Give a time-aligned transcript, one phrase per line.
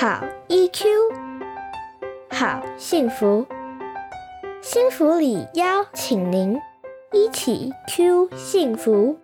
[0.00, 0.84] 好 EQ，
[2.30, 3.44] 好幸福，
[4.62, 6.56] 幸福里邀请您
[7.12, 9.18] 一起 Q 幸福。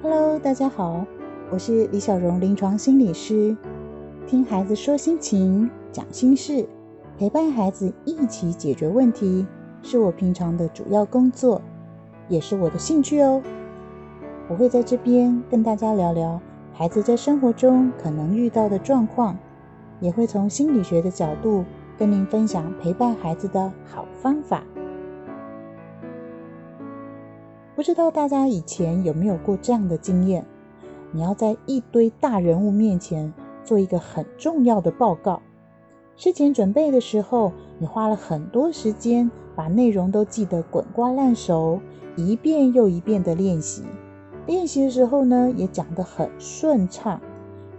[0.00, 1.04] Hello，大家好，
[1.50, 3.54] 我是李小荣，临床心理师。
[4.26, 6.68] 听孩子说心情，讲心事，
[7.16, 9.46] 陪伴孩子一起解决问题，
[9.80, 11.62] 是我平常的主要工作，
[12.28, 13.42] 也是我的兴趣哦。
[14.50, 16.38] 我会在这边跟大家聊聊
[16.74, 19.38] 孩子在生活中可能遇到的状况，
[19.98, 21.64] 也会从心理学的角度
[21.96, 24.62] 跟您分享陪伴孩子的好方法。
[27.74, 30.44] 不知道大家以前有没有过这样的经验？
[31.10, 33.32] 你要在一堆大人物面前。
[33.64, 35.42] 做一个很重要的报告，
[36.16, 41.78] 事前准备的时候，你花了很多时间，把内容都记得滚瓜烂熟，
[42.16, 43.84] 一遍又一遍的练习。
[44.46, 47.20] 练习的时候呢，也讲得很顺畅，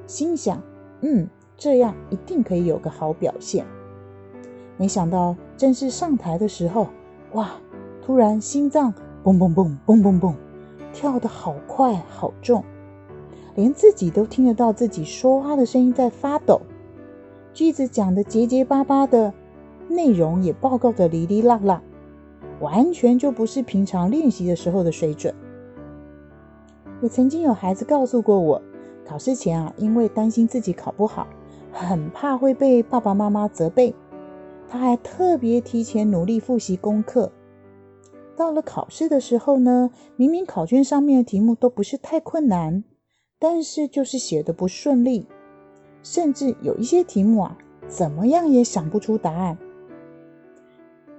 [0.05, 0.61] 心想，
[1.02, 1.27] 嗯，
[1.58, 3.65] 这样一定可以有个好表现。
[4.77, 6.89] 没想到正式上台的时候，
[7.31, 7.53] 哇，
[8.05, 8.93] 突然心脏
[9.23, 10.35] 嘣嘣嘣嘣嘣嘣，
[10.93, 12.63] 跳得好快好重。
[13.55, 16.61] 连自己都听得到自己说话的声音在发抖，
[17.58, 19.33] 句子讲的结结巴巴的，
[19.89, 21.81] 内容也报告的哩哩啦啦，
[22.59, 25.33] 完全就不是平常练习的时候的水准。
[27.02, 28.61] 也曾经有孩子告诉过我，
[29.03, 31.25] 考试前啊，因为担心自己考不好，
[31.72, 33.95] 很怕会被爸爸妈妈责备，
[34.69, 37.31] 他还特别提前努力复习功课。
[38.36, 42.83] 到了考试的时候呢，明明考卷上面的题目都不是太困难。
[43.39, 45.27] 但是就是写的不顺利，
[46.09, 47.58] 甚至有一些题目啊，
[47.89, 49.58] 怎么样也想不出答案。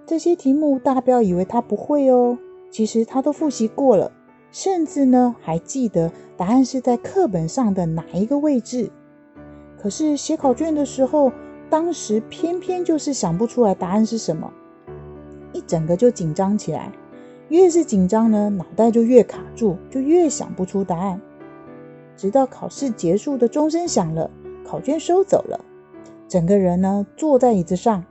[0.06, 2.39] 这些题目大家不要以为他不会哦，
[2.70, 4.11] 其实他都复习过了，
[4.51, 8.90] 甚至呢还记得答案是在课本上的哪一个位置。
[9.79, 11.30] 可是写考卷的时候，
[11.68, 14.51] 当时偏偏就是想不出来答案是什么，
[15.52, 16.91] 一整个就紧张起来。
[17.51, 21.20] 越是紧张呢，脑袋就越卡住，就越想不出答案。
[22.17, 24.29] 直到考试结束的钟声响了，
[24.68, 25.64] 考卷收走了，
[26.29, 28.05] 整个人呢坐在椅子上。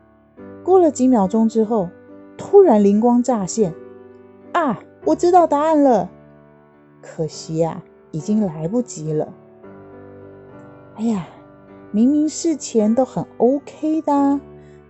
[0.63, 1.87] 过了几秒钟之后，
[2.35, 3.75] 突然灵光乍现，
[4.53, 6.09] 啊，我知道答案了！
[6.99, 9.31] 可惜呀，已经来不及了。
[10.95, 11.27] 哎呀，
[11.91, 14.41] 明明事前都很 OK 的，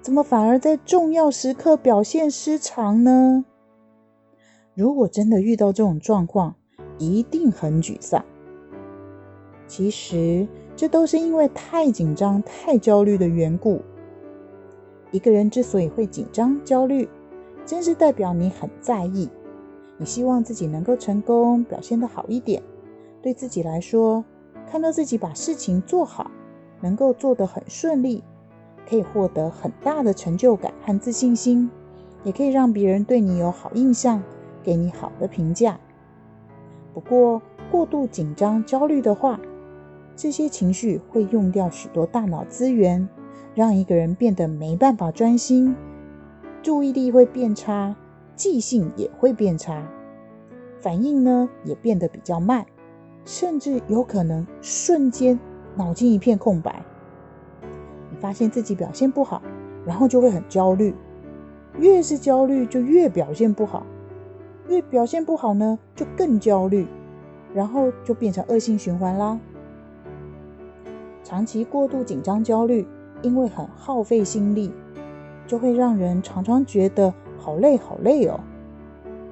[0.02, 3.44] 怎么反而在重要时刻表现失常呢？
[4.74, 6.56] 如果真的遇到这种状况，
[6.98, 8.24] 一定很沮丧。
[9.68, 13.82] 其实，这都是因为太紧张、太焦虑的缘故。
[15.10, 17.10] 一个人之所以会紧张、焦虑，
[17.66, 19.28] 真是代表你很在意，
[19.98, 22.62] 你希望自己能够成功，表现得好一点。
[23.24, 24.24] 对自己来说，
[24.70, 26.30] 看到自己把事情做好，
[26.80, 28.24] 能够做得很顺利，
[28.88, 31.68] 可以获得很大的成就感和自信心，
[32.24, 34.22] 也可以让别人对你有好印象，
[34.62, 35.80] 给你好的评价。
[36.94, 39.40] 不过，过度紧张、焦虑的话，
[40.18, 43.08] 这些情绪会用掉许多大脑资源，
[43.54, 45.76] 让一个人变得没办法专心，
[46.64, 47.96] 注意力会变差，
[48.36, 49.88] 记性也会变差，
[50.82, 52.66] 反应呢也变得比较慢，
[53.26, 55.40] 甚至有可能瞬间
[55.76, 56.84] 脑筋一片空白。
[58.10, 59.40] 你发现自己表现不好，
[59.86, 60.96] 然后就会很焦虑，
[61.78, 63.86] 越是焦虑就越表现不好，
[64.68, 66.88] 越表现不好呢就更焦虑，
[67.54, 69.40] 然后就变成恶性循环啦。
[71.28, 72.88] 长期过度紧张、焦虑，
[73.22, 74.72] 因为很耗费心力，
[75.46, 78.40] 就会让人常常觉得好累、好累哦。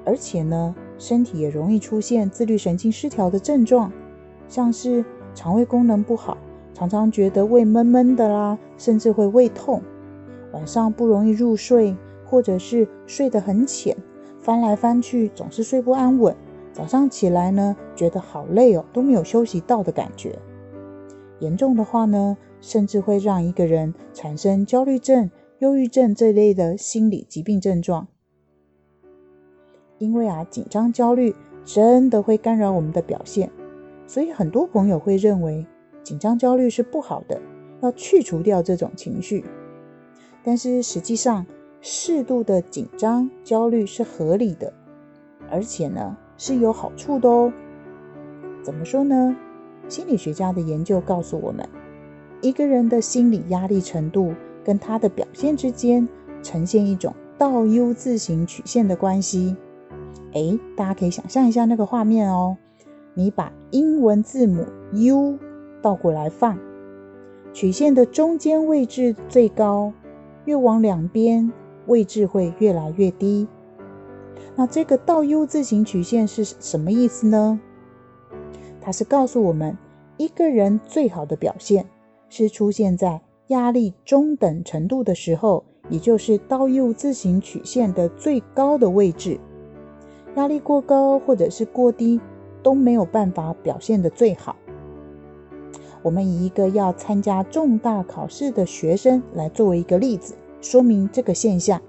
[0.04, 3.90] 而且呢，身体也容易出现自律神经失调的症状，
[4.46, 5.02] 像是
[5.34, 6.36] 肠胃功能不好，
[6.74, 9.80] 常常觉得胃闷闷的啦，甚至会胃痛，
[10.52, 13.96] 晚上不容易入睡，或者是睡得很浅，
[14.38, 16.36] 翻来翻去总是睡不安稳，
[16.74, 20.38] 早上起来呢，觉得好累哦，都没有休息到的感觉。
[21.40, 28.08] 严重的话呢，甚至会让一个人产生焦虑症、忧郁症这类的心理疾病症状。
[29.98, 31.34] 因为啊，紧张、焦虑
[31.64, 33.50] 真的会干扰我们的表现，
[34.06, 35.66] 所以很多朋友会认为
[36.02, 37.40] 紧张、焦虑是不好的，
[37.80, 39.44] 要去除掉这种情绪。
[40.42, 41.46] 但是实际上，
[41.80, 44.72] 适度的紧张、焦虑是合理的，
[45.50, 47.52] 而且呢是有好处的哦。
[48.62, 49.36] 怎么说呢？
[49.88, 51.68] 心理学家的研究告诉我们，
[52.40, 54.34] 一个人的心理压力程度
[54.64, 56.08] 跟他的表现之间
[56.42, 59.56] 呈现一种倒 U 字形曲线的关系。
[60.32, 62.56] 哎，大家可以想象一下那个画面哦。
[63.14, 65.38] 你把英文字母 U
[65.80, 66.58] 倒过来放，
[67.52, 69.92] 曲线的中间位置最高，
[70.44, 71.52] 越往两边
[71.86, 73.46] 位置会越来越低。
[74.56, 77.60] 那这个倒 U 字形曲线是什么意思呢？
[78.86, 79.76] 它是告诉我们，
[80.16, 81.84] 一个人最好的表现
[82.28, 89.40] 是出现在压力中等程度的时候，也就是倒 U 字形曲线的最高的位置。
[90.36, 92.20] 压力过高或者是过低
[92.62, 94.54] 都没有办法表现的最好。
[96.02, 101.82] 我们以一个要参加重大考试的学生来作为一个例子，说明这个现象。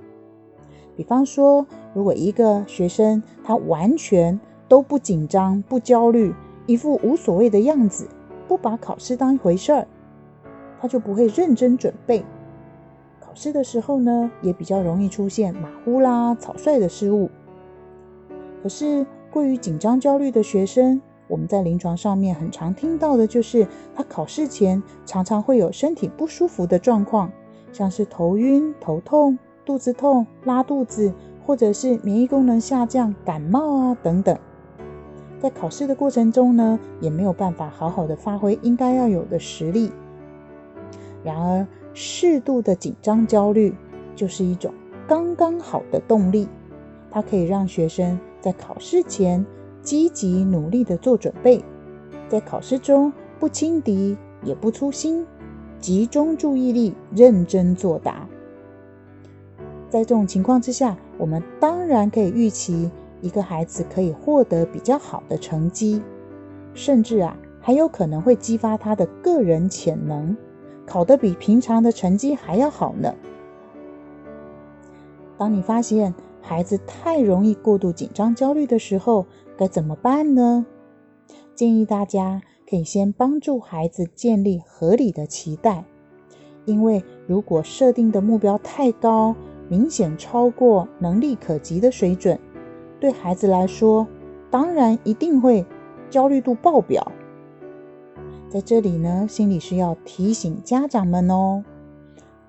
[0.96, 1.64] 比方说，
[1.94, 6.34] 如果一个学生他完全都不紧张、不焦虑，
[6.68, 8.08] 一副无所谓的样子，
[8.48, 9.88] 不把考试当一回事儿，
[10.80, 12.24] 他就不会认真准备。
[13.20, 17.30] 考试的时候呢，也比较容易出现马虎啦、草率的失误。
[18.62, 23.66] 可是，过于紧张、焦虑的学生，我们在临床上面很常听到的就是，
[23.96, 27.32] 他考试前常常会有身体不舒服的状况，
[27.72, 31.14] 像是头晕、头痛、肚子痛、拉肚子，
[31.46, 34.38] 或者是免疫功能下降、感冒啊等等。
[35.40, 39.92] 在考试的过程中呢，也没有办法好好的发挥应该要有的实力。
[41.24, 43.76] 然而，适度的紧张、焦虑
[44.16, 44.74] 就是一种
[45.08, 46.48] 刚刚好的动力，
[47.12, 48.20] 它可以让学生。
[48.40, 49.46] 在考试前
[49.82, 51.62] 积极努力的做准备，
[52.30, 55.26] 在考试中不轻敌也不粗心，
[55.80, 58.28] 集中注意力认真作答。
[59.90, 62.90] 在这种情况之下，我们当然可以预期
[63.22, 66.02] 一个孩子可以获得比较好的成绩，
[66.74, 70.36] 甚至啊还有可能会激发他的个人潜能，
[70.86, 73.14] 考得比平常的成绩还要好呢。
[75.38, 76.14] 当你发现。
[76.40, 79.26] 孩子太容易过度紧张、焦虑的时候，
[79.58, 80.66] 该怎么办呢？
[81.54, 85.84] 建议大家可以先帮助孩子建立合理的期待，
[86.64, 89.36] 因为如果设定的目标太高，
[89.68, 92.40] 明显超过能力可及的水准，
[93.00, 94.08] 对孩子来说，
[94.50, 95.66] 当然一定会
[96.10, 97.12] 焦虑度爆表。
[98.50, 101.64] 在这里呢，心理师要提醒家长们哦，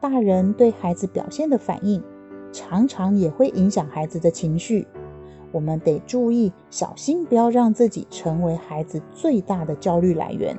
[0.00, 2.02] 大人对孩子表现的反应。
[2.50, 4.86] 常常也会影响孩子的情绪，
[5.52, 10.56] 我们得注意小心，不要让自己成为孩子最大的焦虑来源。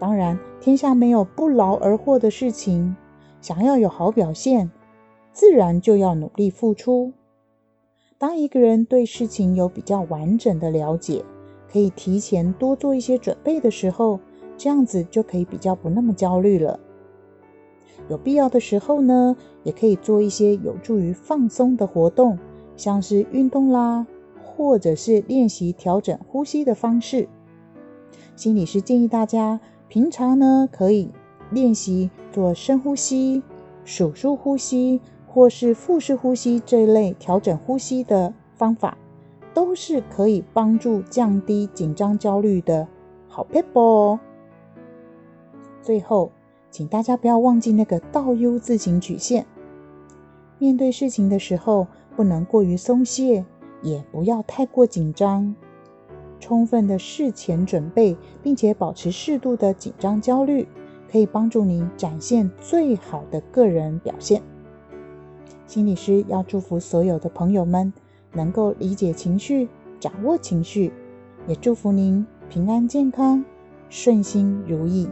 [0.00, 2.96] 当然，天下没有不劳而获的事情，
[3.40, 4.72] 想要有好表现，
[5.32, 7.12] 自然就要努力付出。
[8.22, 11.24] 当一个人对事情有比较完整的了解，
[11.68, 14.20] 可以提前多做一些准备的时候，
[14.56, 16.78] 这样子就可以比较不那么焦虑了。
[18.08, 22.38] 有必要的时候呢，也可以做一些有助于放松的活动，
[22.76, 24.06] 像是运动啦，
[24.40, 27.28] 或者是练习调整呼吸的方式。
[28.36, 29.58] 心理师建议大家
[29.88, 31.10] 平常呢可以
[31.50, 33.42] 练习做深呼吸、
[33.84, 35.00] 数数呼吸，
[35.32, 38.98] 或是腹式呼吸这一类调整呼吸的方法，
[39.54, 42.86] 都是可以帮助降低紧张焦虑的
[43.28, 44.20] 好 p e p 哦。
[45.80, 46.30] 最后。
[46.70, 49.44] 请大家不要忘记那个倒 U 字形曲线。
[50.58, 53.44] 面对事情的时候，不能过于松懈，
[53.82, 55.54] 也不要太过紧张。
[56.40, 60.66] 充分的事前准备，并且保持适度的紧张焦虑，
[61.10, 64.42] 可以帮助你展现最好的个人表现。
[65.72, 67.90] 心理师要祝福所有的朋友们
[68.34, 69.66] 能够理解情绪，
[69.98, 70.92] 掌握情绪，
[71.48, 73.42] 也祝福您平安健康，
[73.88, 75.08] 顺心如意。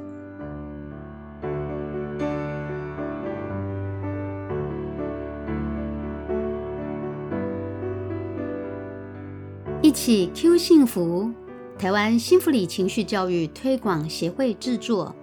[9.80, 11.30] 一起 Q 幸福，
[11.78, 15.14] 台湾幸福里情绪教育推广协会制作，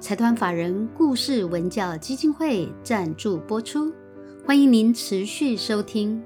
[0.00, 3.92] 财团法人故事文教基金会赞助播出，
[4.46, 6.22] 欢迎您持续收听。